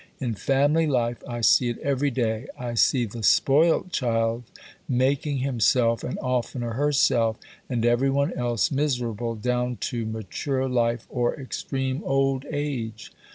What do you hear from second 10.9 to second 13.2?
or extreme old age.